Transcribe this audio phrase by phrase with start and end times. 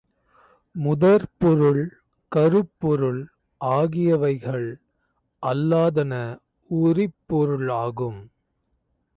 [0.75, 1.81] முதற்பொருள்,
[2.31, 3.21] கருப்பொருள்
[3.61, 4.67] ஆகியவைகள்
[5.43, 6.39] அல்லாதன
[6.71, 8.21] உரிப்பொருகளாகும்.